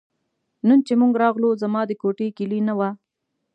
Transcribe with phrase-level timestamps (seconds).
[0.67, 2.89] نن چې موږ راغلو زما د کوټې کیلي نه وه.